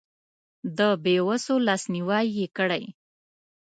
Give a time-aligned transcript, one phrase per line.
[0.77, 2.83] د بې وسو لاسنیوی یې کړی.